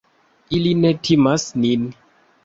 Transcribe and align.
Ili 0.59 0.71
ne 0.85 0.91
timas 1.07 1.45
nin. 1.65 1.83